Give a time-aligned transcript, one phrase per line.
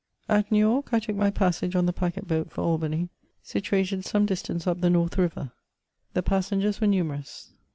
[0.27, 3.09] At New York I took my passage on the packet boat for Albany,
[3.43, 5.51] situated some distance up £e North River.
[6.15, 7.51] The pas sengers were numerous.